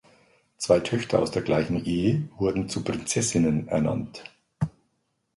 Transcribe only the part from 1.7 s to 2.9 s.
Ehe wurden zu